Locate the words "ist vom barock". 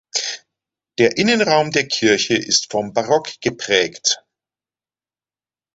2.35-3.39